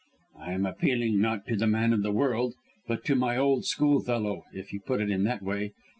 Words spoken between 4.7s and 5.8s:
you put it in that way.